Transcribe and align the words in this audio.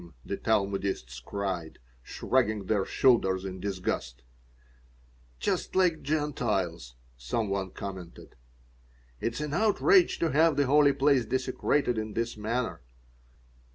the 0.25 0.35
Talmudists 0.35 1.19
cried, 1.23 1.77
shrugging 2.01 2.65
their 2.65 2.83
shoulders 2.85 3.45
in 3.45 3.59
disgust 3.59 4.23
"Just 5.39 5.75
like 5.75 6.01
Gentiles," 6.01 6.95
some 7.17 7.49
one 7.49 7.69
commented 7.69 8.33
"It 9.19 9.33
is 9.33 9.41
an 9.41 9.53
outrage 9.53 10.17
to 10.17 10.31
have 10.31 10.57
the 10.57 10.65
holy 10.65 10.93
place 10.93 11.27
desecrated 11.27 11.99
in 11.99 12.15
this 12.15 12.35
manner." 12.35 12.81